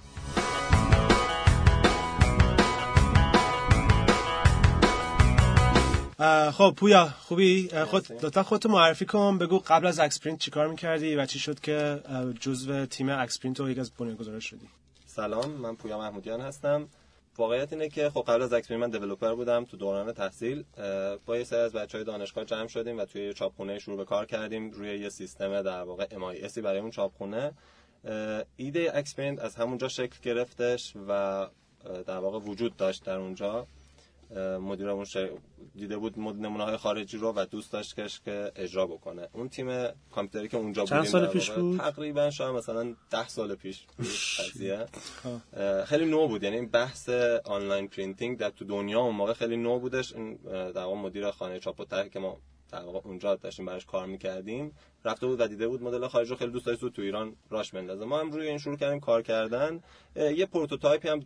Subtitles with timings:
[6.52, 11.27] خب پویا خوبی؟ خود لطفا خودتو معرفی کن بگو قبل از اکسپرینت چیکار می‌کردی و
[11.27, 12.02] چی شد که
[12.41, 14.69] جزو تیم اکسپرینت رو یک از بنیانگذارا شدی؟
[15.06, 16.88] سلام من پویا محمودیان هستم.
[17.38, 20.64] واقعیت اینه که خب قبل از اکسپرینت من developer بودم تو دوران تحصیل.
[21.27, 24.27] با یه سری از بچهای دانشگاه جمع شدیم و توی یه چاپخونه شروع به کار
[24.27, 27.52] کردیم روی یه سیستم در واقع MIS برای اون چاپخونه.
[28.56, 31.47] ایده اکسپرینت از همونجا شکل گرفتش و
[32.06, 33.67] در واقع وجود داشت در اونجا.
[34.39, 35.06] مدیرمون
[35.75, 39.28] دیده بود نمونه های خارجی رو و دوست داشت که اجرا بکنه.
[39.33, 43.86] اون تیم کامپیوتری که اونجا چند سال پیش بود؟ تقریبا شاید مثلا ده سال پیش
[44.39, 44.86] قضیه.
[45.84, 46.42] خیلی نو بود.
[46.42, 47.08] یعنی بحث
[47.45, 50.12] online printing در تو دنیا اون موقع خیلی نو بودش.
[50.12, 52.36] این در واقع مدیر خانه چاپ و که ما
[52.71, 54.73] در واقع اونجا داشتیم براش کار می‌کردیم.
[55.05, 58.05] رفته بود و دیده بود مدل خارج رو خیلی دوست داشت تو ایران راش بندازه.
[58.05, 59.83] ما هم روی این شروع کردیم کار کردن.
[60.17, 61.25] یه prototype ی هم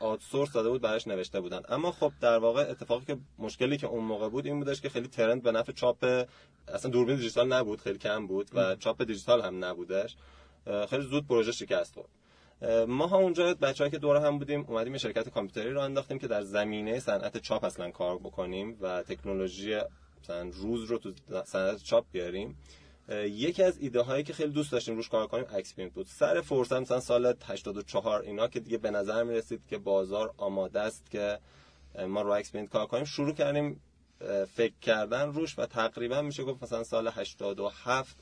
[0.00, 1.60] outsource داده بود براش نوشته بودن.
[1.68, 5.08] اما خب در واقع اتفاقی که مشکلی که اون موقع بود این بودش که خیلی
[5.08, 6.26] trend به نفع چاپ
[6.68, 10.16] اصلا دوربین دیجیتال نبود خیلی کم بود و چاپ دیجیتال هم نبودش.
[10.90, 12.08] خیلی زود پروژه شکست خورد.
[12.88, 16.28] ما ها اونجا بچه‌ای که دور هم بودیم اومدیم یه شرکت کامپیوتری راه انداختیم که
[16.28, 19.80] در زمینه صنعت چاپ اصلا کار بکنیم و تکنولوژی
[20.22, 21.12] مثلا روز رو تو
[21.44, 22.58] صنعت چاپ بیاریم.
[23.12, 26.06] یکی از ایده هایی که خیلی دوست داشتیم روش کار کنیم اکسپرینت بود.
[26.06, 30.80] سر فرصت مثلا سال 84 اینا که دیگه به نظر می رسید که بازار آماده
[30.80, 31.38] است که
[32.08, 33.80] ما رو اکسپرینت کار کنیم شروع کردیم
[34.54, 38.16] فکر کردن روش و تقریبا میشه گفت مثلا سال 87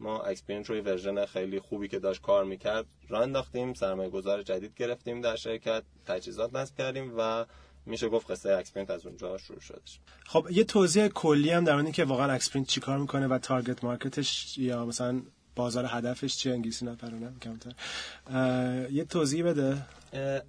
[0.00, 4.74] ما اکسپرینت روی version خیلی خوبی که داشت کار می‌کرد راه انداختیم سرمایه گذار جدید
[4.74, 7.46] گرفتیم در شرکت تجهیزات نصب کردیم و
[7.86, 10.00] میشه گفت قصه اکسپرینت از اونجا شروع شدش.
[10.26, 14.39] خب یه توضیح کلی هم در مورد که واقعا اکسپرینت چیکار می‌کنه و target market
[14.39, 15.22] ش یا مثلا
[15.56, 17.72] بازار هدفش چیه؟ انگلیسی نپرونم کمتر.
[18.90, 19.82] یه توضیح بده.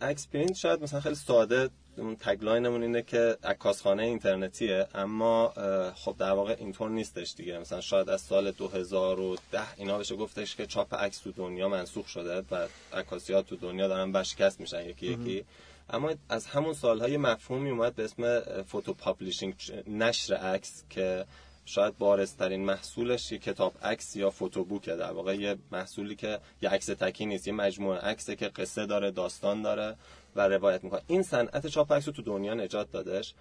[0.02, 5.54] اکسپرینت شاید مثلا خیلی ساده اون tagline مون اینه که عکاسخانه اینترنتیه اما
[5.96, 7.60] خب در واقع اینطور نیستش دیگه.
[7.60, 9.40] مثلا شاید از سال 2010
[9.78, 14.12] اینا بشه گفتش که چاپ عکس تو دنیا منسوخ شده و عکاسیا تو دنیا دارن
[14.12, 15.46] ورشکست میشن یکی یکی.
[15.90, 19.56] اما از همون سالهای مفهومی اومد به اسم photo publishing
[19.88, 21.26] نشر عکس که
[21.66, 26.70] شاید بارزترین محصولش یه کتاب عکس یا photobook ه در واقع یه محصولی که یه
[26.70, 29.96] عکس تکی نیست یه مجموعه عکسه که قصه داره داستان داره
[30.36, 31.02] و روایت می‌کنه.
[31.08, 33.34] این صنعت چاپ عکس رو تو دنیا نجات دادش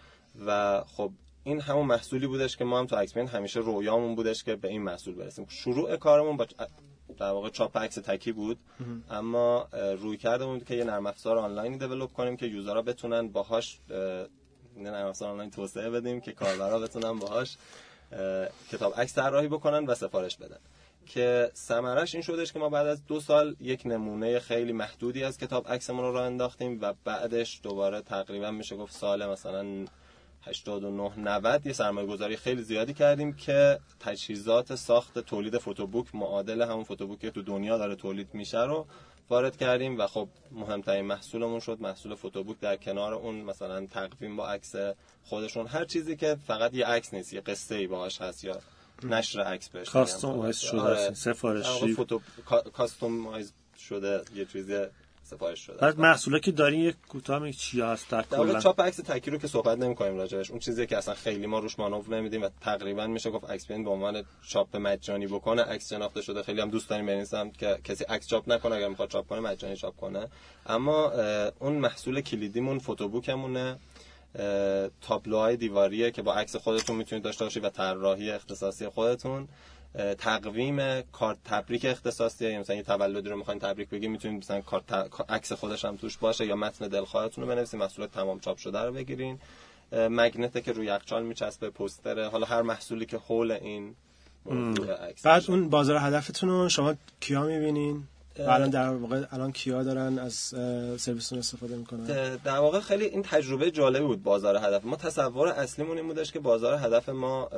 [0.46, 1.10] و خب
[1.44, 4.82] این همون محصولی بودش که ما هم تو اکسپین همیشه رویامون بودش که به این
[4.82, 5.46] محصول برسیم.
[5.48, 6.46] شروع کارمون با
[7.18, 8.58] در واقع چاپ عکس تکی بود.
[9.10, 13.78] اما روی کرده بود که یه نرم افزار آنلاینی دیولپ کنیم که یوزرها بتونن باهاش
[14.76, 17.56] نرم افزار آنلاین توسعه بدیم که کاربرا بتونن باهاش
[18.72, 20.58] کتاب عکس طراحی بکنن و سفارش بدن.
[21.06, 25.38] که ثمرش این شدش که ما بعد از دو سال یک نمونه خیلی محدودی از
[25.38, 29.86] کتاب عکسمون رو راه انداختیم و بعدش دوباره تقریبا میشه گفت سال مثلا
[30.42, 36.84] 89 90 یه سرمایه گذاری خیلی زیادی کردیم که تجهیزات ساخت تولید فوتوبوک معادل همون
[36.84, 38.86] فوتوبوکی تو دنیا داره تولید میشه رو
[39.30, 44.48] وارد کردیم و خب مهمترین محصولمون شد محصول فوتوبوک در کنار اون مثلا تقویم با
[44.48, 44.74] عکس
[45.24, 45.66] خودشون.
[45.66, 48.60] هر چیزی که فقط یه عکس نیست یه قصه ای باهاش هست یا
[49.02, 51.14] نشر عکس بهش کاستومایز شده آره.
[51.14, 51.94] سفارشی.
[51.94, 52.20] فوتو
[52.72, 53.52] کاستومایز
[53.88, 54.86] شده یه چیزی
[55.30, 55.76] سفارش شده.
[55.76, 59.46] بعد محصولا که دارین یک کوتاه چی هست در کلا چاپ عکس تکی رو که
[59.46, 60.50] صحبت نمی‌کنیم راجعش.
[60.50, 63.74] اون چیزی که اصلا خیلی ما روش مانور نمیدیم و تقریبا میشه گفت عکس به
[63.74, 65.62] عنوان چاپ مجانی بکنه.
[65.62, 66.42] عکس شناخته شده.
[66.42, 69.76] خیلی هم دوست داریم بنویسم که کسی عکس چاپ نکنه اگر می‌خواد چاپ کنه مجانی
[69.76, 70.28] چاپ کنه.
[70.66, 71.12] اما
[71.58, 73.78] اون محصول کلیدیمون فوتوبوکمونه.
[75.00, 79.48] تابلوهای دیواریه که با عکس خودتون می‌تونید داشته باشید و طراحی اختصاصی خودتون.
[80.18, 82.44] تقویم کارت تبریک اختصاصی.
[82.44, 84.92] یعنی مثلا یه تولدی رو می‌خواین تبریک بگیم می‌تونید مثلا کارت
[85.28, 88.92] عکس خودش هم توش باشه یا متن دلخواهتون رو بنویسید محصول تمام چاپ شده رو
[88.92, 89.38] بگیرین.
[89.92, 93.94] مگنته که روی یخچال میچسبه پوستر حالا هر محصولی که حول این
[95.24, 100.34] بعد اون بازار هدفتون رو شما کیا می‌بینین؟ الان در واقع الان کیا دارن از
[101.00, 104.84] سرویستون استفاده می‌کنن؟ در واقع خیلی این تجربه جالبی بود بازار هدف.
[104.84, 107.48] ما تصور اصلیمون این بودش که بازار هدف ما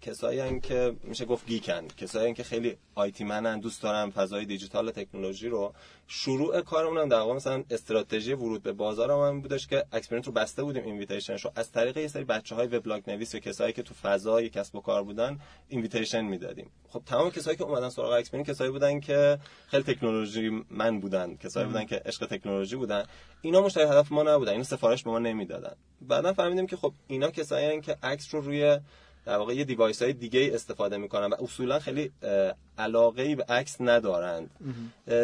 [0.00, 5.48] کسایی که میشه گفت گیکن کسایی که خیلی آیتی منن دوست دارن فضای دیجیتال تکنولوژی
[5.48, 5.74] رو
[6.06, 10.32] شروع کارمون هم در واقع مثلا استراتژی ورود به بازار هم بودش که اکسپرینت رو
[10.32, 13.82] بسته بودیم invitation ش رو از طریق یه سری بچهای وبلاگ نویس و کسایی که
[13.82, 16.70] تو فضای کسب و کار بودن invitation می‌دادیم.
[16.88, 21.84] خب تمام کسایی که اومدن سراغ اکسپرینت کسایی بودن که خیلی تکنولوژی‌مند بودن کسایی بودن
[21.84, 23.04] که عشق تکنولوژی بودن.
[23.40, 25.74] اینا مشتری هدف ما نبودن اینا سفارش به ما نمی‌دادن.
[26.00, 28.78] بعدا فهمیدیم که خب اینا کسایی که عکس رو روی
[29.26, 32.10] در واقع یه device های دیگه استفاده می‌کنن و اصولا خیلی
[32.78, 34.50] علاقه به عکس ندارند.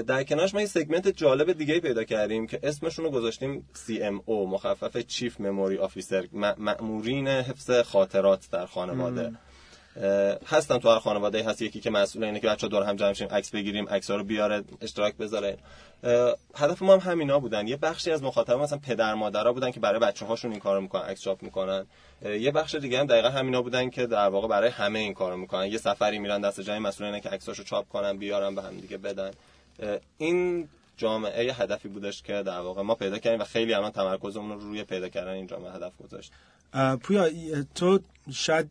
[0.07, 4.97] در کنارش ما یه سگمنت جالب دیگه پیدا کردیم که اسمشون رو گذاشتیم CMO مخفف
[4.97, 6.29] چیف مموری آفیسر
[6.59, 9.33] مأمورین حفظ خاطرات در خانواده.
[10.47, 13.29] هستن تو هر خانواده هست یکی که مسئول اینه که بچا دور هم جمع شیم
[13.29, 15.59] عکس بگیریم عکس رو بیاره اشتراک بذاره.
[16.55, 17.69] هدف ما هم همینا بودن.
[17.69, 21.03] یه بخشی از مخاطبان مثلا پدر مادرها بودن که برای بچه هاشون این کارو می‌کنن
[21.03, 21.87] عکس چاپ می‌کنن.
[22.23, 25.67] یه بخش دیگه هم دقیقا همینا بودن که در واقع برای همه این کارو می‌کنن.
[25.67, 29.31] یه سفری میرن دست جای مسئولینه که عکساشو چاپ کنن بیارن به هم دیگه بدن.
[30.19, 34.61] این جامعه هدفی بودش که در واقع ما پیدا کردیم و خیلی الان تمرکزمون رو
[34.61, 36.33] روی پیدا کردن این جامعه هدف گذاشت.
[37.03, 37.29] پویا
[37.75, 38.01] تو
[38.33, 38.67] شاید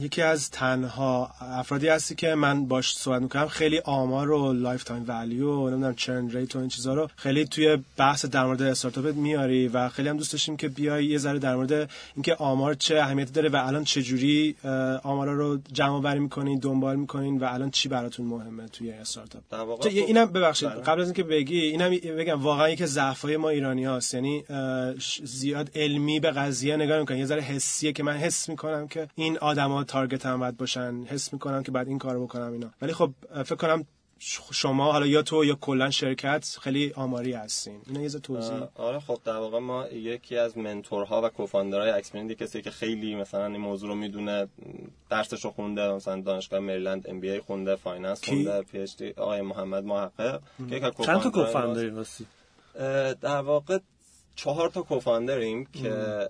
[0.00, 3.48] یکی از تنها افرادی هستی که من باش صحبت می‌کنم.
[3.48, 7.78] خیلی آمار و lifetime value و نمی‌دونم churn rate و این چیزا رو خیلی توی
[7.96, 11.56] بحث در مورد استارتاپت میاری و خیلی هم دوست داشتیم که بیای یه ذره در
[11.56, 14.56] مورد اینکه آمار چه اهمیتی داره و الان چه جوری
[15.02, 19.42] آمارا رو جمع آوری می‌کنین دنبال می‌کنین و الان چی براتون مهمه توی استارتاپ
[19.80, 20.80] خب اینم ببخشید بله.
[20.80, 24.44] قبل از اینکه بگی اینم بگم واقعا یکی ضعفای ما ایرانی هاست یعنی
[25.24, 27.18] زیاد علمی به قضیه نگاه نمی‌کنن.
[27.18, 31.32] یه ذره حسیه که من حس می‌کنم که این آدما target هم باید باشن حس
[31.32, 32.70] می‌کنم که بعد این کارو بکنم اینا.
[32.82, 33.10] ولی خب
[33.42, 33.86] فکر کنم
[34.52, 37.80] شما حالا یا تو یا کلا شرکت خیلی آماری هستین.
[37.86, 38.62] اینا یه توضیح.
[38.74, 43.14] آره خب در واقع ما یکی از منتورها و cofounder های اکسپرینت کسی که خیلی
[43.14, 44.48] مثلا این موضوع رو می‌دونه
[45.10, 50.40] درسش رو خونده مثلا دانشگاه مریلند MBA خونده finance خونده PhD آقای محمد محقق
[51.06, 52.24] چند تا co-founder ی واسه
[53.20, 53.78] در واقع
[54.34, 56.28] چهار تا co-founder یم که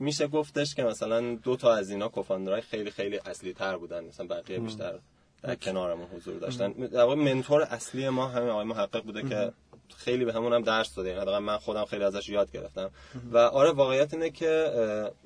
[0.00, 4.04] میشه گفتش که مثلا دو تا از اینا co-founder های خیلی خیلی اصلی تر بودن
[4.04, 4.98] مثلا بقیه بیشتر
[5.42, 6.72] در کنارمون حضور داشتن.
[6.72, 9.52] در واقع mentor اصلی ما همین آقای محقق بوده که
[9.96, 11.08] خیلی به همون هم درس داده.
[11.10, 12.90] یعنی من خودم خیلی ازش یاد گرفتم.
[13.32, 14.72] و آره واقعیت اینه که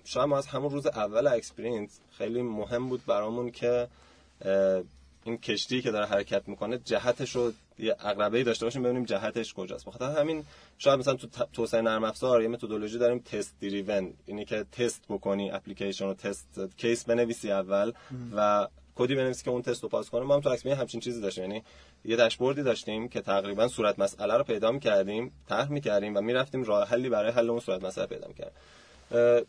[0.05, 3.89] شاید ما از همون روز اول اکسپرینت خیلی مهم بود برامون که
[5.25, 7.97] این کشتی که داره حرکت می‌کنه جهتش رو یه
[8.33, 9.87] ای داشته باشیم ببینیم جهتش کجاست.
[9.87, 10.45] بخاطر همین
[10.79, 14.15] شاید مثلا تو توسعه نرم افزار یه متدولوژی داریم test driven.
[14.27, 17.93] اینی که تست بکنی اپلیکیشن رو test case بنویسی اول
[18.37, 20.25] و کدی بنویسی که اون تست رو پاس کنه.
[20.25, 21.45] ما هم تو اکسمی همچین چیزی داشتیم.
[21.45, 21.63] یعنی
[22.05, 26.89] یه داشبوردی داشتیم که تقریبا صورت مسئله رو پیدا می‌کردیم طرح می‌کردیم و می‌رفتیم راه
[26.89, 28.55] حلی برای حل اون صورت مسئله پیدا می‌کردیم.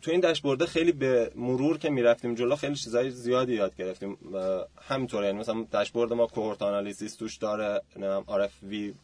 [0.02, 4.18] تو این داشبورد خیلی به مرور که می‌رفتیم جلو خیلی چیزای زیادی یاد گرفتیم.
[4.88, 8.94] همینطوره یعنی مثلا داشبورد ما cohort analysis توش داره نمی‌دونم RFV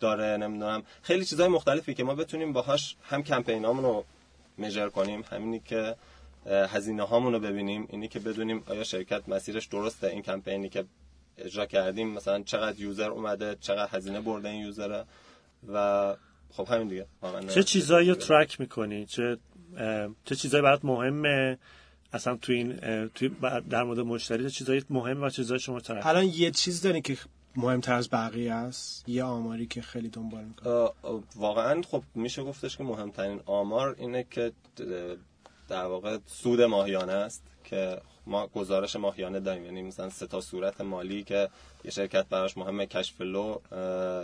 [0.00, 0.82] داره نمی‌دونم.
[1.02, 4.04] خیلی چیزای مختلفی که ما بتونیم باهاش هم کمپینامون رو
[4.56, 5.94] measure کنیم همینی که
[6.46, 10.06] هزینه هامون رو ببینیم اینی که بدونیم آیا شرکت مسیرش درسته.
[10.06, 10.84] این کمپینی که
[11.38, 15.04] اجرا کردیم مثلا چقدر user اومده چقدر هزینه برده این user ه
[15.72, 16.14] و
[16.50, 17.06] خب همین دیگه.
[17.54, 19.36] چه چیزایی رو ترک می‌کنی؟ چه
[20.24, 21.58] چه چیزایی برات مهمه؟
[22.12, 22.76] اصلا تو این
[23.08, 23.30] توی
[23.70, 27.16] در مورد مشتری چه چیزایی مهم و چیزایی شما ترک الان یه چیز داری که
[27.56, 30.88] مهمتر از بقیه است یه آماری که خیلی دنبال می‌کنه
[31.36, 34.52] واقعا خب میشه گفتش که مهمترین آمار اینه که
[35.68, 39.64] در واقع سود ماهیانه است که ما گزارش ماهیانه داریم.
[39.64, 41.48] یعنی مثلا سه تا صورت مالی که
[41.84, 43.58] یه شرکت براش مهمه cash flow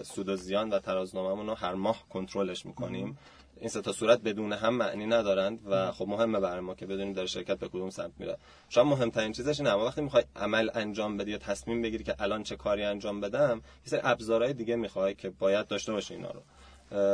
[0.02, 3.18] سود و زیان و ترازنامه‌مون رو هر ماه کنترلش می‌کنیم.
[3.56, 7.12] این سه تا صورت بدون هم معنی ندارند و خب مهمه برای ما که بدونیم
[7.12, 8.38] در شرکت به کدوم سمت میره.
[8.68, 12.56] شاید مهمترین چیزش اینه وقتی می‌خوای عمل انجام بدی یا تصمیم بگیری که الان چه
[12.56, 16.42] کاری انجام بدم یه سری ابزارهای دیگه می‌خوای که باید داشته باشه اینا رو.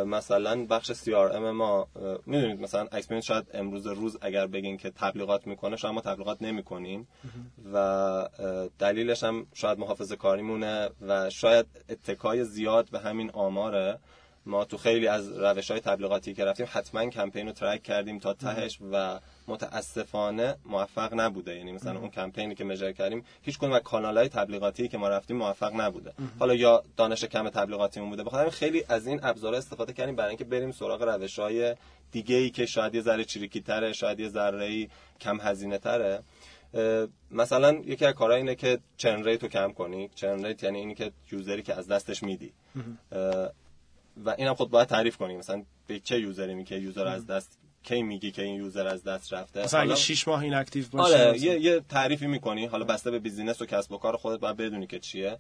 [0.04, 1.88] مثلا بخش CRM ما
[2.26, 7.09] می‌دونید مثلا اکسپریانس شاید امروز روز اگر بگین که تبلیغات می‌کنه شاید ما تبلیغات نمی‌کنیم.
[7.73, 8.28] و
[8.78, 13.99] دلیلش هم شاید محافظه کاری مونه و شاید اتکای زیاد به همین آماره.
[14.47, 18.35] ما تو خیلی از روش های تبلیغاتی که رفتیم حتما کمپین رو ترک کردیم تا
[18.35, 21.57] تهش و متاسفانه موفق نبوده.
[21.57, 25.09] یعنی مثلا اون کمپینی که مجر کردیم هیچ کدوم از کانال های تبلیغاتی که ما
[25.09, 26.12] رفتیم موفق نبوده.
[26.38, 28.25] حالا یا دانش کم تبلیغاتیمون بوده.
[28.25, 31.75] بخاطر خیلی از این ابزارها استفاده کردیم برای اینکه بریم سراغ روش های
[32.12, 34.88] دیگه ای که شاید یه ذره چریکی تره شاید یه ذره
[35.21, 36.23] کم هزینه تره
[37.30, 40.11] مثلا یکی از کارهای اینه که churn rate رو کم کنی.
[40.14, 42.52] churn rate یعنی اینی که user ی که از دستش میدی.
[44.25, 47.26] و اینم خود باید تعریف کنی مثلا به چه user ی می که user از
[47.26, 51.28] دست کی میگی که این user از دست رفته؟ مثلا اگه 6 ماه inactive باشه
[51.28, 52.66] آره یه, یه تعریفی می‌کنی.
[52.66, 55.38] حالا بسته به business و کسب و کار خودت باید بدونی که چیه.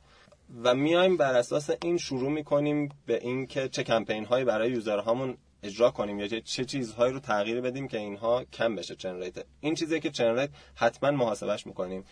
[0.62, 5.36] و میایم بر اساس این شروع می‌کنیم به اینکه چه کمپین هایی برای user هامون
[5.62, 9.74] اجرا کنیم یا چه چیزهایی رو تغییر بدیم که اینها کم بشه churn rate این
[9.74, 12.04] چیزی که churn rate حتما محاسبش می‌کنیم.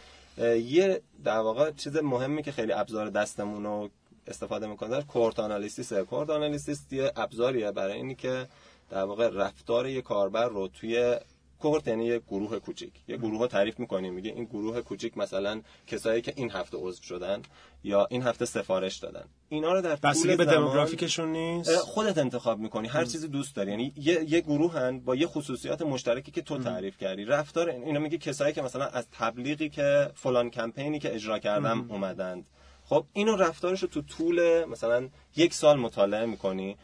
[0.64, 3.90] یه در واقع چیز مهمی که خیلی ابزار دستمون رو
[4.26, 5.02] استفاده می‌کنه.
[5.02, 8.47] cohort analysis cohort analysis یه ابزاریه برای اینی که
[8.90, 11.16] در واقع رفتار یه کاربر رو توی
[11.61, 12.92] cohort یعنی یه گروه کوچیک.
[13.09, 14.14] یه گروه ها تعریف می‌کنیم.
[14.14, 17.42] میگه این گروه کوچیک مثلا کسایی که این هفته عضو شدن
[17.85, 19.25] یا این هفته سفارش دادن.
[19.49, 22.88] اینا رو در طول به demographic شون نیست؟ خودت انتخاب می‌کنی.
[22.88, 23.71] هر چیزی دوست داری.
[23.71, 27.25] یعنی یه یه گروهن با یه خصوصیات مشترکی که تو تعریف کردی.
[27.25, 32.47] رفتار اینا میگه کسایی که مثلا از تبلیغی که فلان کمپینی که اجرا کردم اومدند.
[32.88, 36.76] خب اینو رفتارش رو تو طول مثلا یک سال مطالعه می‌کنی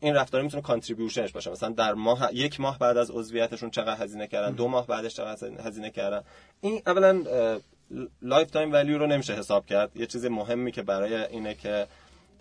[0.00, 1.50] این رفتار می‌تونه contribution ش باشه.
[1.50, 5.48] مثلا در ماه یک ماه بعد از عضویتشون چقدر هزینه کردن دو ماه بعدش چقدر
[5.66, 6.22] هزینه کردن.
[6.60, 7.24] این اولا
[8.22, 9.96] lifetime value رو نمیشه حساب کرد.
[9.96, 11.86] یه چیز مهمی که برای اینه که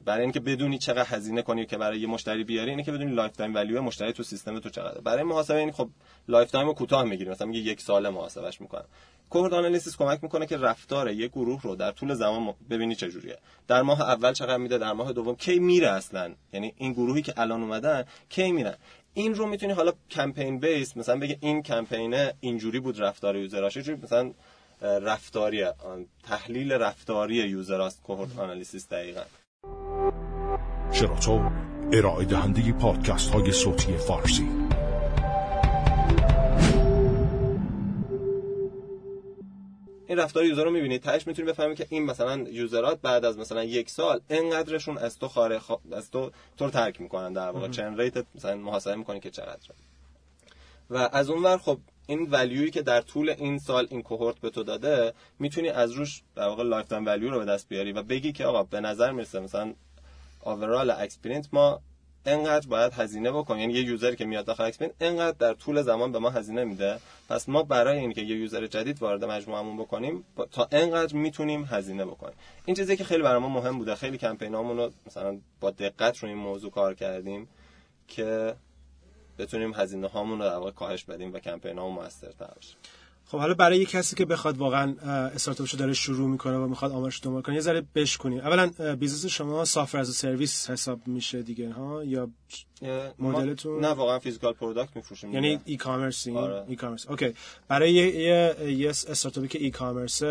[0.05, 3.55] برای اینکه بدونی چقدر هزینه کنی که برای یه مشتری بیاری اینه که بدونی lifetime
[3.55, 5.89] value مشتری تو سیستم تو چقدر برای محاسبه این خب
[6.27, 7.29] lifetime رو کوتاه می‌گیری.
[7.29, 8.85] مثلا میگه یک ساله محاسبش می‌کنن
[9.29, 13.81] کوهورت آنالیسیس کمک می‌کنه که رفتار یک گروه رو در طول زمان ببینی چجوریه در
[13.81, 17.61] ماه اول چقدر میده در ماه دوم کی میره اصلا؟ یعنی این گروهی که الان
[17.61, 18.75] اومدن کی میرن؟
[19.13, 23.77] این رو می‌تونی حالا کمپین بیس مثلا بگه این کمپین اینجوری بود رفتار یوزراش.
[23.77, 24.31] مثلا
[24.81, 25.65] رفتاری
[26.23, 29.21] تحلیل رفتاری یوزراست کوهورت آنالیسیس دقیقا.
[30.93, 31.49] شراطو
[31.93, 34.49] ارائه دهنده پادکست های صوتی فارسی.
[40.07, 43.63] این رفتار یوزر رو می‌بینید تاش می‌تونی بفهمی که این مثلا یوزرات بعد از مثلا
[43.63, 45.59] یک سال انقدرشون از تو خاره
[45.91, 47.67] از تو تو رو ترک می‌کنن در واقع.
[47.67, 49.69] چن ریت مثلا محاسبه می‌کنی که چقدر
[50.89, 54.63] و از اونور خب این ولیویی که در طول این سال این کوهورت به تو
[54.63, 58.31] داده می‌تونی از روش در واقع لایف تایم ولیو رو به دست بیاری و بگی
[58.31, 59.73] که آقا به نظر می‌رسه مثلا
[60.45, 61.81] آورال اکسپریانس ما
[62.25, 63.59] انقدر باید هزینه بکنیم.
[63.59, 66.99] یعنی یه یوزری که میاد داخل اکسپین انقدر در طول زمان به ما هزینه میده.
[67.29, 72.35] پس ما برای اینکه یه user جدید وارد مجموعمون بکنیم تا انقدر می‌تونیم هزینه بکنیم.
[72.65, 76.29] این چیزی که خیلی برای ما مهم بوده خیلی کمپینامون رو مثلا با دقت رو
[76.29, 77.47] این موضوع کار کردیم
[78.07, 78.55] که
[79.37, 82.75] بتونیم هزینه هامون رو در واقع کاهش بدیم و کمپینامون موثرتر بشه.
[83.25, 87.19] خب حالا برای یه کسی که بخواد واقعا استارتاپشو داره شروع می‌کنه و می‌خواد آمارش
[87.23, 91.71] دنبال کنه یه ذره بشکنیم اولا business شما software as a service حساب میشه دیگه
[91.71, 92.29] ها؟ یا
[93.19, 96.27] مدلتون؟ نه واقعا physical product میفروشیم یعنی e-commerce
[96.67, 97.33] e-commerce okay
[97.67, 100.21] برای یه یه استارتاپی که e-commerce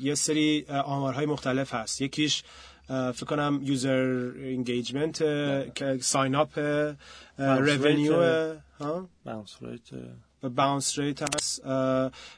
[0.00, 2.00] یه سری آمارهای مختلف هست.
[2.00, 2.42] یکیش
[2.88, 5.22] فکر کنم user engagement
[6.00, 6.58] sign up
[7.38, 8.14] revenue
[8.80, 9.08] ها؟
[10.48, 11.62] bounce rate هست.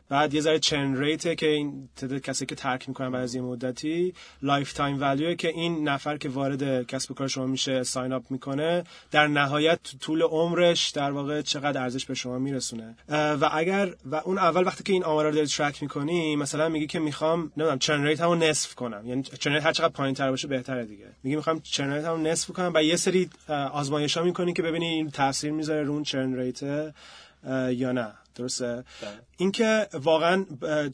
[0.08, 3.34] بعد یه ذره churn rate ه که این تعداد کسی که ترک می‌کنن بعد از
[3.34, 8.12] یه مدتی lifetime value که این نفر که وارد کسب و کار شما میشه sign
[8.12, 12.96] up می‌کنه در نهایت طول عمرش در واقع چقدر ارزش به شما میرسونه.
[13.08, 16.86] و اگر و اون اول وقتی که این آمارا رو داری track می‌کنی مثلا میگی
[16.86, 19.06] که می‌خوام نمی‌دونم churn rate همو نصف کنم.
[19.06, 21.06] یعنی churn rate هر چقدر پایین تر باشه بهتره دیگه.
[21.22, 23.30] میگی می‌خوام churn rate همو نصف کنم و یه سری
[23.72, 26.60] آزمایش ها می‌کنی که ببینی این تاثیر می‌ذاره رو اون churn rate
[27.70, 28.12] یا نه.
[28.34, 28.84] درسته؟
[29.36, 30.46] اینکه واقعا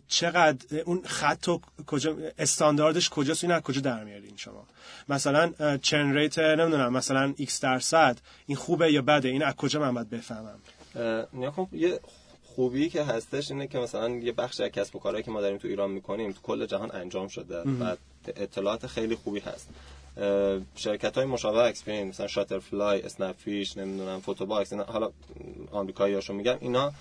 [0.09, 4.67] چقدر اون خط و کجا استانداردش کجاست این از کجا در میارین شما؟
[5.09, 9.95] مثلا churn rate نمی‌دونم مثلا x درصد این خوبه یا بده؟ این از کجا من
[9.95, 10.59] باید بفهمم؟
[11.73, 12.01] یه
[12.43, 15.59] خوبی که هستش اینه که مثلا یه بخش از کسب و کارهایی که ما داریم
[15.59, 17.63] تو ایران می‌کنیم تو کل جهان انجام شده.
[17.63, 17.97] و
[18.37, 19.69] اطلاعات خیلی خوبی هست.
[20.75, 25.11] شرکت های مشابه اکسپرینت مثلا Shutterfly Snapfish نمی‌دونم Photobox اینا حالا
[25.73, 26.93] آمریکاییاشو میگم اینا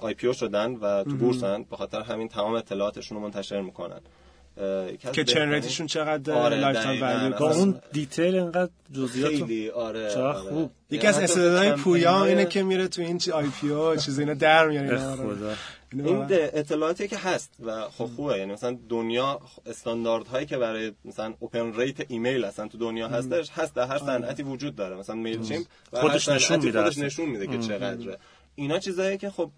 [0.00, 4.00] IPO شدن و تو بورسن به خاطر همین تمام اطلاعاتشون رو منتشر می‌کنن.
[5.12, 10.10] که churn rate شون چقدر آره lifetime value با اون detail انقدر جزئیات خیلی آره
[10.10, 10.50] چقدر آره.
[10.50, 10.70] خوب.
[10.90, 15.54] یکی از استعدادهای پویا اینه که میره تو این IPO چیز اینا در میاره خدا.
[15.92, 18.38] این اطلاعاتی که هست و خب خوبه.
[18.38, 23.74] یعنی مثلا دنیا استانداردهایی که برای مثلا open rate ایمیل اصلا تو دنیا هستش هست
[23.74, 24.96] در هر صنعتی وجود داره.
[24.96, 28.18] مثلا MailChimp خودش نشون میده خودش نشون میده که چقدره.
[28.54, 29.50] اینا چیزایی که خب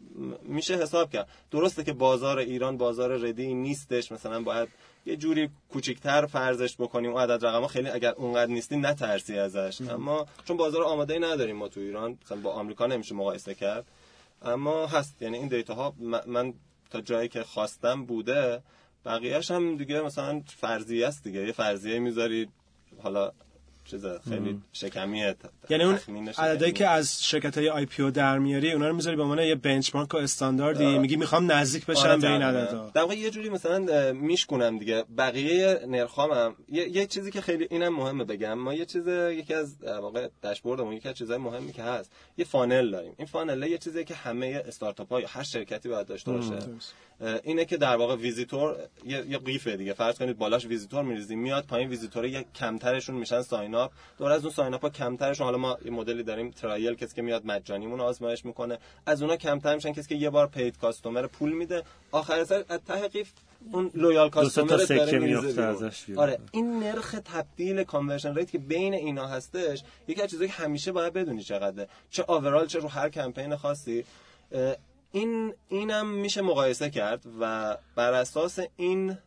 [0.43, 1.29] میشه حساب کرد.
[1.51, 4.13] درسته که بازار ایران بازار ready نیستش.
[4.13, 4.69] مثلا باید
[5.07, 9.81] یه جوری کوچیکتر فرضش بکنیم اون عدد رقم خیلی اگر اونقدر نیستی نترسی ازش.
[9.81, 13.85] اما چون بازار آماده ای نداریم ما تو ایران مثلا با آمریکا نمیشه مقایسه کرد.
[14.43, 15.23] اما هست.
[15.23, 15.95] یعنی این data ها
[16.27, 16.55] من
[16.91, 18.63] تا جایی که خواستم بوده
[19.05, 21.47] بقیهش هم دیگه مثلا فرضیه است دیگه.
[21.47, 22.49] یه فرضیه می‌ذاری
[23.03, 23.33] حالا
[23.85, 25.35] چیزه خیلی شکمیه
[25.69, 25.99] یعنی اون
[26.39, 26.73] عددی.
[26.73, 30.17] که از شرکت های IPO در میاری اونا رو می‌ذاری به عنوان یه benchmark و
[30.17, 32.43] استانداردی میگی می‌خوام نزدیک بشم آره به این.
[32.43, 35.05] عددا در واقع یه جوری مثلا میشکنم دیگه.
[35.19, 38.55] بقیه نرخامم یه, یه چیزی که خیلی اینم مهمه بگم.
[38.55, 42.45] ما یه چیز یکی از در واقع داشبوردمون یکی از چیزهای مهمی که هست یه
[42.45, 43.15] funnel داریم.
[43.19, 46.59] این funnel یه چیزی که همه استارتاپ ها یا هر شرکتی باید داشته باشه.
[47.45, 48.77] اینه که در واقع ویزیتور
[49.07, 49.93] یه, یه قیفه دیگه.
[49.93, 54.45] فرض کنید بالاش ویزیتور میریزیم میاد پایین ویزیتور یک کمترشون میشن sign up دور از
[54.45, 58.01] اون sign up ها کمترشون حالا ما یه مدلی داریم trial کسی که میاد مجانیمون
[58.01, 58.79] آزمایش می‌کنه.
[59.07, 61.83] از اونا کمتر میشن کسی که یه بار paid customer پول میده.
[62.13, 63.33] آخر سر از ته قیف
[63.73, 65.59] اون loyal customer داره بیرون.
[65.59, 66.11] ازش.
[66.17, 70.93] آره این نرخ تبدیل conversion rate که بین اینا هستش یکی از چیزایی که همیشه
[70.93, 71.89] باید بدونی چقدره.
[72.11, 74.05] چه overall چه رو هر کمپین خاصی.
[75.13, 79.19] این اینم میشه مقایسه کرد و بر اساس این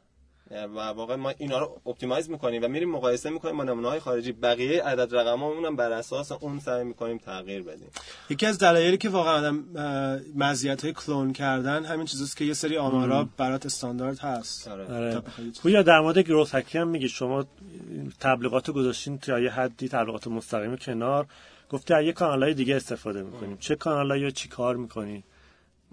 [0.52, 4.32] و واقعا ما اینا رو optimize می‌کنیم و میریم مقایسه می‌کنیم با نمونه های خارجی.
[4.32, 7.88] بقیه عدد رقمامون هم بر اساس اون سعی می‌کنیم تغییر بدیم.
[8.30, 9.66] یکی از دلایلی که واقعا آدم
[10.36, 14.68] مزیت های کلون کردن همین چیزاست که یه سری آمارا برات استاندارد هست.
[14.68, 14.86] آره.
[14.86, 15.22] آره.
[15.62, 17.10] پویا در مورد growth hacking هم میگی.
[17.10, 17.46] شما
[18.20, 21.26] تبلیغات رو گذاشتین تا یه حدی تبلیغات مستقیم کنار.
[21.70, 23.58] گفتی از یه کانال دیگه استفاده می‌کنیم.
[23.58, 25.24] چه کانال یا چی کار می‌کنی؟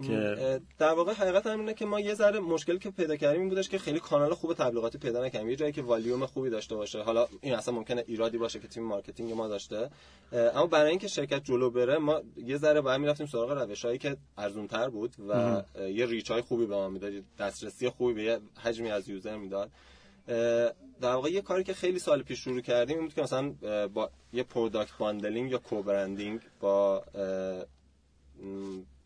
[0.03, 3.49] که در واقع حقیقت هم اینه که ما یه ذره مشکلی که پیدا کردیم این
[3.49, 5.49] بودش که خیلی کانال خوب تبلیغاتی پیدا نکردیم.
[5.49, 7.01] یه جایی که والیوم خوبی داشته باشه.
[7.01, 9.89] حالا این اصلا ممکنه ایرادی باشه که تیم marketing ما داشته.
[10.31, 14.67] اما برای اینکه شرکت جلو بره ما یه ذره باید می‌رفتیم سراغ روشایی که ارزون
[14.67, 18.91] تر بود و یه reach های خوبی به ما می‌داد دسترسی خوبی به یه حجمی
[18.91, 19.71] از user می‌داد.
[21.01, 23.53] در واقع یه کاری که خیلی سال پیش شروع کردیم این بود که مثلا
[23.87, 27.03] با یه product bundling یا co-branding با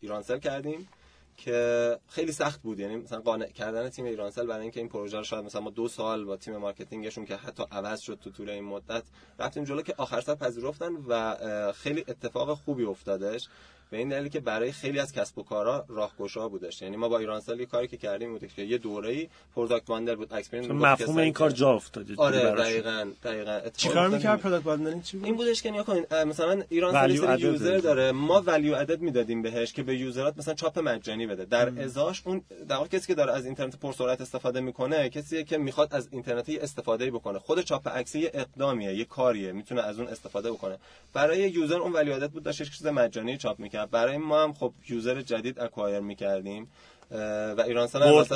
[0.00, 0.88] ایرانسل کردیم
[1.36, 2.78] که خیلی سخت بود.
[2.78, 5.88] یعنی مثلا قانع کردن تیم ایرانسل برای اینکه این پروژه رو شاید مثلا ما دو
[5.88, 9.02] سال با تیم marketing شون که حتی عوض شد تو طول این مدت
[9.38, 13.48] رفتیم جلو که آخر سر پذیرفتن و خیلی اتفاق خوبی افتادش.
[13.90, 16.82] به این دلیل که برای خیلی از کسب و کارها راهگشا بودش.
[16.82, 20.32] یعنی ما با ایرانسل یه کاری که کردیم بود که یه دوره‌ای پروداکت باندل بود
[20.32, 22.38] اکسپریانس مفهوم این کار جا افتاده آره.
[22.38, 23.60] دقیقاً دقیقاً.
[23.76, 24.14] چیکار افتاد.
[24.14, 27.36] می‌کرد پروداکت باندلینگ چی بود؟ این بودش که نیا کنین مثلا ایران Value سری سری
[27.36, 27.78] added یوزر.
[27.78, 28.12] داره.
[28.12, 31.44] ما ولیو ادد می‌دادیم بهش که به یوزرات مثلا چاپ مجانی بده.
[31.44, 35.58] در ازاش اون در واقع کسی که داره از اینترنت پرسرعت استفاده می‌کنه کسی که
[35.58, 37.38] می‌خواد از اینترنت استفاده بکنه.
[37.38, 40.78] خود چاپ عکسی یه اقدامیه یه کاریه می‌تونه از اون استفاده بکنه.
[41.12, 43.79] برای user اون value add بود داشت چیز مجانی چاپ می‌کرد.
[43.86, 46.68] برای ما هم خب user جدید acquire می‌کردیم
[47.10, 47.64] و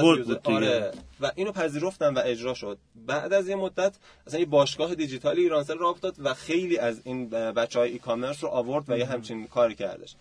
[0.02, 0.40] برد user- بود.
[0.44, 0.90] آره.
[1.20, 2.78] و اینو پذیرفتن و اجرا شد.
[3.07, 7.28] بعد از یه مدت اصلا یه باشگاه دیجیتالی ایرانسل راه افتاد و خیلی از این
[7.30, 10.16] بچه های e-commerce رو آورد و یه همچین کاری کردش.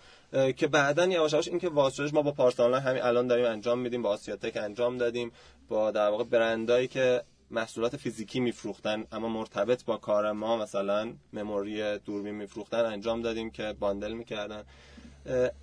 [0.55, 4.01] که بعدا یواش یواش این که واسطش ما با پارس آنلاین الان داریم انجام میدیم
[4.01, 5.31] با آسیاتک انجام دادیم
[5.69, 11.97] با در واقع برندایی که محصولات فیزیکی میفروختن اما مرتبط با کار ما مثلا memory
[11.97, 14.63] دوربین میفروختن انجام دادیم که bundle می‌کردن.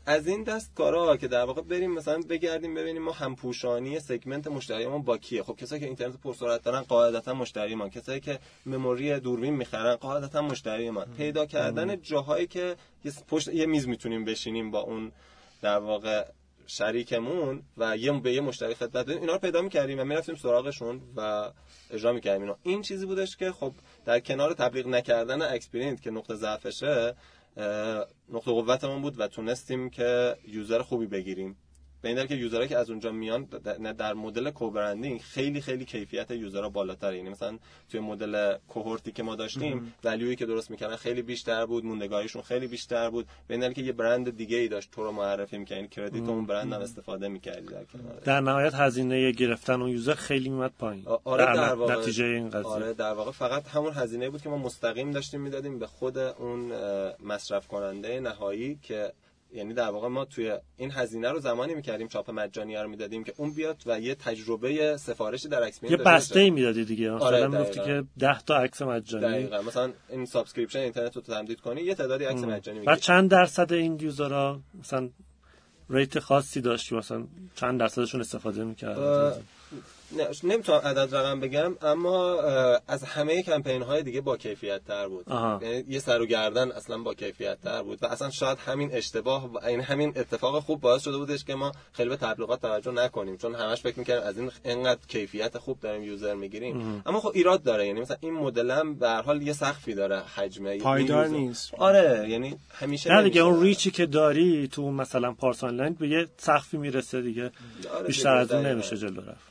[0.06, 5.02] از این دست کارا که در واقع بریم مثلا بگردیم ببینیم ما همپوشانی segment مشتریمون
[5.02, 9.54] با کیه خب کسایی که اینترنت پرسرعت دارن قاعدتا مشتری ما کسایی که memory دوربین
[9.54, 14.80] می‌خرن قاعدتا مشتری ما پیدا کردن جاهایی که یه پشت یه میز می‌تونیم بشینیم با
[14.80, 15.12] اون
[15.62, 16.24] در واقع
[16.66, 21.00] شریکمون و یه به یه مشتری خدمت بدیم اینا رو پیدا می‌کردیم و می‌رفتیم سراغشون
[21.16, 21.50] و
[21.90, 22.56] اجرا می‌کردیم اینا.
[22.62, 23.72] این چیزی بودش که خب
[24.04, 27.14] در کنار تبلیغ نکردن اکسپرینت که نقطه ضعفشه
[28.28, 31.56] نقطه قوتمون بود و تونستیم که user خوبی بگیریم.
[32.02, 33.44] به این دلیل که user ها که از اونجا میان
[33.98, 37.16] در- مدل co-branding خیلی خیلی کیفیت user ها بالاتره.
[37.16, 37.58] یعنی مثلا
[37.90, 41.84] توی مدل cohort ی که ما داشتیم value یی که درست می‌کردن خیلی بیشتر بود
[41.84, 43.26] موندگاریشون خیلی بیشتر بود.
[43.48, 45.76] به این دلیل که یه برند دیگه ای داشت تو رو معرفی می‌کرد.
[45.76, 48.24] یعنی credit اون برند هم استفاده می‌کردی در کنارش.
[48.24, 51.06] در نهایت هزینه گرفتن اون user خیلی میومد پایین.
[51.24, 51.96] آره در, در واقع.
[51.96, 52.66] نتیجه این قضیه.
[52.66, 53.30] آره در واقع.
[53.30, 56.72] فقط همون هزینه بود که ما مستقیم داشتیم می‌دادیم به خود اون
[57.24, 59.12] مصرف کننده نهایی که
[59.52, 63.32] یعنی در واقع ما توی این هزینه رو زمانی می‌کردیم چاپ مجانی رو می‌دادیم که
[63.36, 67.10] اون بیاد و یه تجربه سفارشی در اکسپرینت یه بسته ای می‌دادی دیگه.
[67.10, 67.80] مثلا آره، می‌گفتی.
[67.80, 69.24] که 10 تا عکس مجانی.
[69.24, 69.62] دقیقا.
[69.62, 73.00] مثلا این subscription اینترنت رو تمدید کنی یه تعدادی عکس مجانی و می‌گیری.
[73.00, 75.08] چند درصد این user ها مثلا
[75.90, 79.32] rate خاصی داشت که مثلا چند درصدشون استفاده می‌کردن
[80.44, 82.40] نمی‌تونم عدد رقم بگم اما
[82.88, 85.24] از همه کمپین های دیگه با کیفیت تر بود
[85.62, 89.52] یعنی یه سر و گردن اصلا با کیفیت تر بود و اصلا شاید همین اشتباه
[89.52, 93.36] و این همین اتفاق خوب باعث شده بودش که ما خیلی به تبلیغات توجه نکنیم.
[93.36, 97.02] چون همش فکر می‌کردیم از این انقدر کیفیت خوب داریم یوزر می‌گیریم.
[97.06, 100.18] اما خب ایراد داره یعنی مثلا این مدل هم به هر حال یه سقفی داره
[100.18, 101.74] حجمه پایدار نیست.
[101.74, 106.28] آره یعنی همیشه نه دیگه اون ریچی که داری تو مثلا پارسان لنگ به یه
[106.36, 107.50] سقفی می‌رسه دیگه.
[107.94, 109.49] آره بیشتر از اون نمیشه جلو رفت.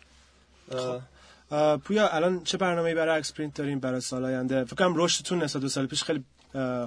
[1.84, 5.70] پویا الان چه برنامه‌ای برای اکسپرینت داریم برای سال آینده؟ فکر کنم رشدتون نسبت دو
[5.70, 6.24] سال پیش خیلی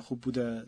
[0.02, 0.62] خوب بوده.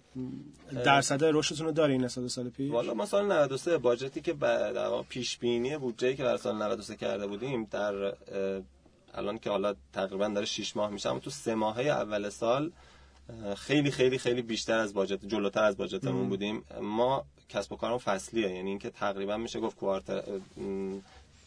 [0.85, 5.03] درصد رشدتون رو دارین نسبت سال پیش؟ والا ما سال 93 budget ی که در
[5.09, 8.15] پیش بینی بودجه‌ای که برای سال 93 کرده بودیم در
[9.15, 12.71] الان که حالا تقریبا داره 6 ماه میشه اما تو سه ماهه اول سال
[13.57, 16.65] خیلی خیلی خیلی بیشتر از budget جلوتر از budget مون بودیم.
[16.81, 20.23] ما کسب و کارم فصلیه یعنی اینکه تقریبا میشه گفت quarter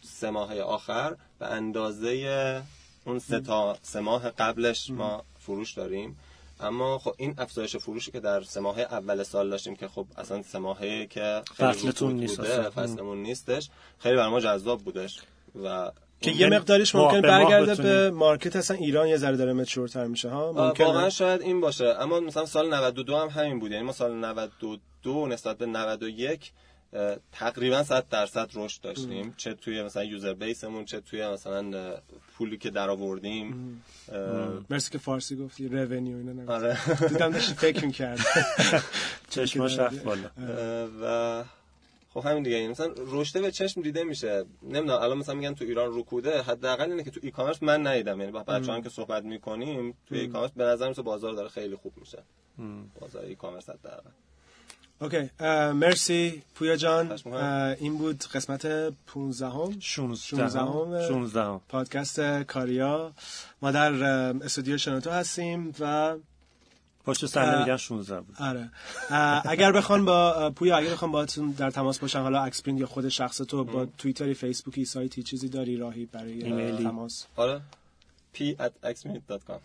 [0.02, 2.62] سه ماه آخر به اندازه
[3.06, 6.18] اون سه تا سه ماه قبلش ما فروش داریم.
[6.60, 10.44] اما خب این افزایش فروشی که در سه ماه اول سال داشتیم که خب اصلا
[10.44, 13.70] سه ماهه که فصلتون نیست بوده فصلمون نیستش.
[14.00, 15.20] خیلی برای ما جذاب بودش.
[15.64, 20.30] و که یه مقدارش ممکن برگرده به مارکت اصلا ایران یه ذره داره مچورتر میشه
[20.30, 21.86] ها؟ ممکن واقعا شاید این باشه.
[21.86, 23.72] اما مثلا سال 92 هم همین بود.
[23.72, 26.52] یعنی ما سال 92 نسبت به 91
[27.32, 29.34] تقریبا 100 درصد رشد داشتیم.
[29.38, 31.94] چه توی مثلا یوزر بیسمون چه توی مثلا
[32.38, 33.82] پولی که در آوردیم
[34.70, 35.68] مرسی که فارسی گفتی.
[35.68, 36.78] رونیو اینا آره.
[37.08, 38.20] دیدم داشتی فکر می‌کرد
[39.30, 40.30] چشماش رفت بالا.
[41.02, 41.44] و
[42.14, 42.58] خب همین دیگه.
[42.58, 44.46] این مثلا رشته به چشم دیده میشه.
[44.64, 46.42] نمی‌دونم الان مثلا میگن تو ایران رکوده.
[46.42, 48.20] حداقل اینه که تو ای کامرس من ندیدم.
[48.20, 51.76] یعنی با بچه‌ها که صحبت می‌کنیم تو ای کامرس به نظر میاد بازار داره خیلی
[51.76, 52.24] خوب میشه.
[53.00, 54.10] بازار e-commerce حداقل.
[55.02, 55.30] OK
[55.74, 57.20] مرسی پویا جان.
[57.80, 58.66] این بود قسمت
[59.08, 63.12] 15 هم 16 هم پادکست کاریا.
[63.62, 63.94] ما در
[64.44, 66.16] استودیو شنوتو هستیم و
[67.06, 68.36] پشت صحنه میگن 16 بود.
[68.40, 68.72] آره.
[69.46, 73.38] اگر بخوان با پویا اگر بخوان باهاتون در تماس باشن حالا اکسپرینت یا خود شخص
[73.38, 77.62] تو با توییتری فیسبوکی سایتی چیزی داری راهی برای تماس؟ آره.
[78.36, 79.60] p@xprint.com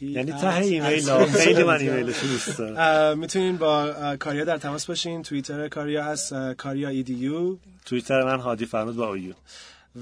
[0.00, 5.22] یعنی ته ایمیل خیلی من ایمیلش دوست دارم می‌تونین با کاریا در تماس باشین.
[5.22, 9.34] توییتر کاریا هست کاریا ایدیو توییتر من هادی فرمود با اویو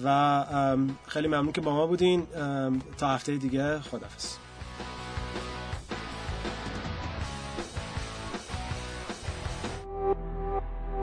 [0.05, 0.45] و
[1.07, 2.27] خیلی ممنون که با ما بودین.
[2.99, 3.81] تا هفته دیگه.
[3.81, 4.27] خدافظ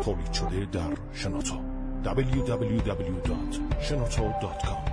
[0.04, 1.62] تولید شده در شنوتو.
[2.06, 4.93] www.shenoto.com